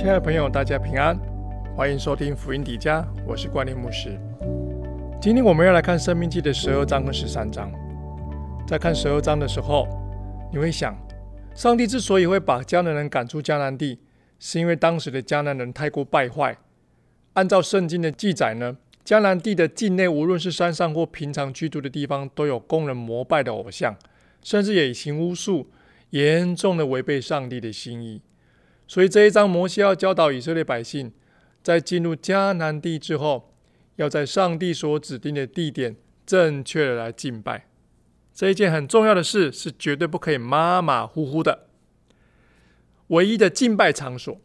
[0.00, 1.14] 亲爱的朋友，大家平安，
[1.76, 4.18] 欢迎收听福音底家，我是关念牧师。
[5.20, 7.70] 今天我们要来看《生命记》的十二章和十三章。
[8.66, 9.86] 在看十二章的时候，
[10.50, 10.96] 你会想，
[11.54, 13.98] 上帝之所以会把迦南人赶出迦南地，
[14.38, 16.56] 是因为当时的迦南人太过败坏。
[17.34, 23.94] 按照圣经的记载呢，迦南地的境内，无论是山上或平常居住的地方，都有供人膜拜的偶像，
[24.42, 25.68] 甚至也行巫术，
[26.08, 28.22] 严重的违背上帝的心意。
[28.90, 31.12] 所以这一章，摩西要教导以色列百姓，
[31.62, 33.54] 在进入迦南地之后，
[33.94, 35.94] 要在上帝所指定的地点
[36.26, 37.68] 正确的来敬拜。
[38.34, 41.68] 这一件很重要的事，是绝对不可以马马虎虎的。
[43.06, 44.40] 唯一的敬拜场所，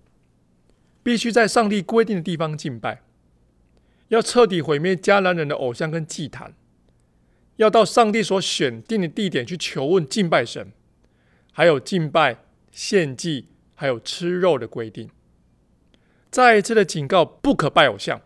[1.02, 3.02] 必须在上帝规定的地方敬拜。
[4.10, 6.54] 要彻底毁灭迦南人的偶像跟祭坛，
[7.56, 10.72] 要到上帝所选定的地点去求问敬拜神，
[11.52, 13.48] 还有敬拜献祭。
[13.76, 15.10] 还有吃肉的规定，
[16.32, 18.22] 再一次的警告：不可拜偶像，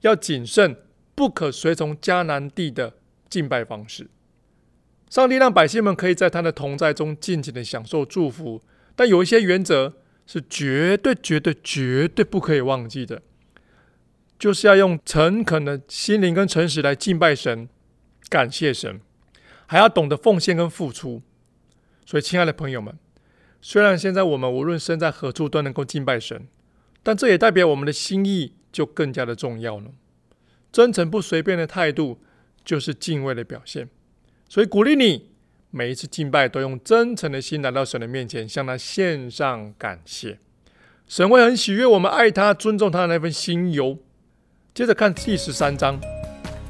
[0.00, 0.76] 要谨慎，
[1.14, 2.94] 不可随从迦南地的
[3.28, 4.10] 敬拜方式。
[5.08, 8.60] 上帝让百姓们可以在他的同在中尽情的享受祝福，
[8.94, 9.94] 但有一些原则
[10.26, 13.22] 是绝对、绝对、绝对不可以忘记的，
[14.38, 17.68] 就是要用诚恳的心灵跟诚实来敬拜神、
[18.28, 19.00] 感谢神，
[19.66, 21.22] 还要懂得奉献跟付出。
[22.04, 22.98] 所以，亲爱的朋友们。
[23.62, 26.46] 虽然现在我们无论身在何处都能够敬拜神，
[27.02, 29.90] 但这也代表我们的心意就更加的重要了。
[30.72, 32.20] 真诚不随便的态度，
[32.64, 33.88] 就是敬畏的表现。
[34.48, 35.30] 所以鼓励你，
[35.70, 40.38] 每一次敬拜都用真诚的心来到神的面前，向他献上感谢。
[41.06, 43.98] 神会很喜悦我们爱他、尊重他的那份心由。
[44.72, 46.00] 接着看第十三章，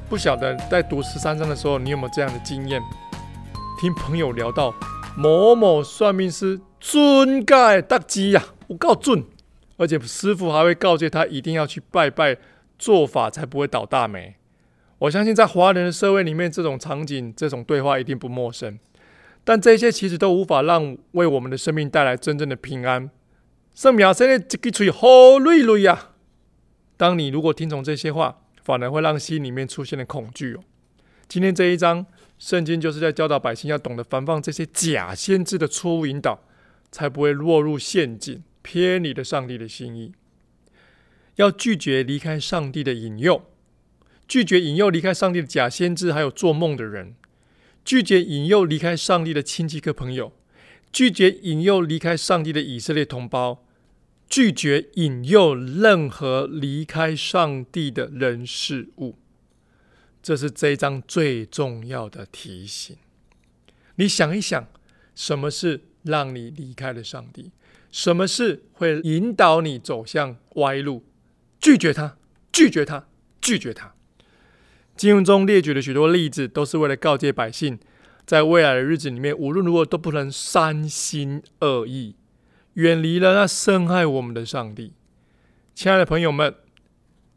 [0.09, 2.81] 不晓得在读十三章的时候，你有没有这样的经验？
[3.79, 4.75] 听朋友聊到
[5.17, 6.61] 某某算命师。
[6.83, 9.23] 准盖大吉呀，我告准，
[9.77, 12.39] 而且师傅还会告诫他一定要去拜拜，
[12.79, 14.37] 做法才不会倒大霉。
[14.97, 18.79] 我相信在华人的社会里面，这种场景、这种对话一定不陌生。
[19.45, 23.11] 但这些其实都无法让为我们的生命带来真正的平安。
[23.75, 26.13] 圣苗现在这个嘴好累累呀！
[26.97, 30.61] 当你如果听从这些话，反而会让心里面出现了恐惧哦。
[31.29, 32.07] 今天这一章
[32.41, 36.41] 圣经就是在教导百姓要懂得防范这些假先知的错误引导。
[36.93, 40.11] 才不会落入陷阱，偏离了上帝的心意。
[41.37, 43.45] 要拒绝离开上帝的引诱，
[44.27, 47.15] 拒绝引诱离开上帝的假先知，还有做梦的人；
[47.85, 50.33] 拒绝引诱离开上帝的亲戚和朋友；
[50.93, 53.63] 拒绝引诱离开上帝的以色列同胞；
[54.29, 59.20] 拒绝引诱任何离开上帝的人事物。
[60.23, 62.97] 这是这一章最重要的提醒。
[63.97, 64.69] 你想一想，
[65.15, 65.83] 什么是？
[66.03, 67.51] 让你离开了上帝，
[67.93, 71.05] 什么是会引导你走向歪路？
[71.61, 72.17] 拒绝他，
[72.51, 73.07] 拒绝他，
[73.39, 73.93] 拒绝他。
[74.97, 77.79] 经文中列举了许多例子，都是为了告诫百姓，
[78.25, 82.17] 在未来的日子里面，无论如何都不能三心二意，
[82.73, 84.95] 远离了那深爱我们的上帝。
[85.75, 86.55] 亲爱的朋友们，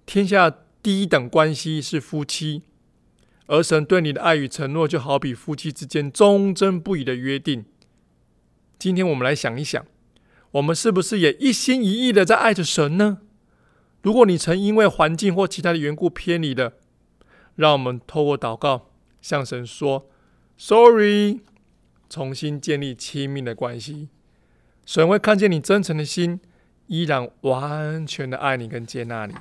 [0.05, 0.49] 天下
[0.81, 2.63] 第一等关系是夫妻，
[3.47, 7.65] 而神对你的爱与承诺，就好比夫妻之间忠贞不渝的约定。
[8.79, 9.85] 今天我们来想一想，
[10.51, 13.19] 我们是不是也一心一意的在爱着神呢？
[14.01, 16.73] 如果你曾因为环境或其他的缘故偏离了，
[17.55, 18.89] 让我们透过祷告
[19.21, 20.09] 向神说
[20.57, 21.41] “sorry”，
[22.09, 24.09] 重新建立亲密的关系。
[24.85, 26.41] 神会看见你真诚的心，
[26.87, 29.33] 依然完全的爱你跟接纳你。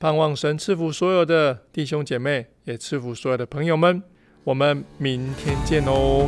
[0.00, 4.02] 盼望神赐福所有的弟兄姐妹，也赐福所有的朋友们。
[4.44, 6.26] 我们明天见哦，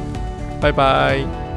[0.61, 1.52] 拜拜。